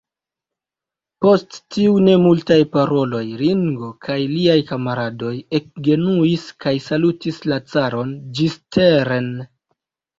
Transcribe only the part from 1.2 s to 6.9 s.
Post tiuj nemultaj paroloj Ringo kaj liaj kamaradoj ekgenuis kaj